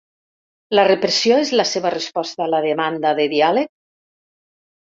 [0.79, 3.73] La repressió és la seva resposta a la demanda de diàleg?